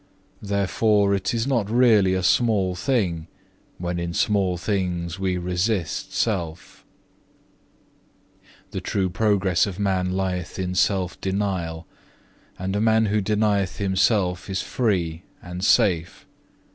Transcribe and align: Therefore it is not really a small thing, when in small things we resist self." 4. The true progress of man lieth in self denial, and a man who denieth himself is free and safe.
Therefore 0.41 1.13
it 1.13 1.31
is 1.31 1.45
not 1.45 1.69
really 1.69 2.15
a 2.15 2.23
small 2.23 2.73
thing, 2.73 3.27
when 3.77 3.99
in 3.99 4.15
small 4.15 4.57
things 4.57 5.19
we 5.19 5.37
resist 5.37 6.11
self." 6.11 6.83
4. 8.41 8.49
The 8.71 8.81
true 8.81 9.09
progress 9.11 9.67
of 9.67 9.77
man 9.77 10.17
lieth 10.17 10.57
in 10.57 10.73
self 10.73 11.21
denial, 11.21 11.85
and 12.57 12.75
a 12.75 12.81
man 12.81 13.05
who 13.13 13.21
denieth 13.21 13.77
himself 13.77 14.49
is 14.49 14.63
free 14.63 15.21
and 15.43 15.63
safe. 15.63 16.25